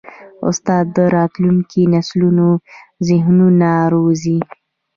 [0.49, 2.47] استاد د راتلونکي نسلونو
[3.07, 4.37] ذهنونه روزي.